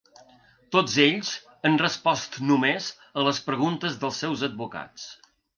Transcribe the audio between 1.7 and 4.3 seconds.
respost només a les preguntes dels